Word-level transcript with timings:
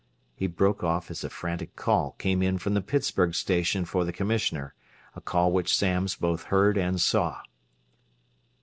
He 0.35 0.47
broke 0.47 0.83
off 0.83 1.11
as 1.11 1.23
a 1.23 1.29
frantic 1.29 1.75
call 1.75 2.13
came 2.13 2.41
in 2.41 2.57
from 2.57 2.73
the 2.73 2.81
Pittsburgh 2.81 3.35
station 3.35 3.85
for 3.85 4.03
the 4.03 4.11
Commissioner, 4.11 4.73
a 5.15 5.21
call 5.21 5.51
which 5.51 5.75
Samms 5.75 6.15
both 6.19 6.45
heard 6.45 6.75
and 6.75 6.99
saw. 6.99 7.41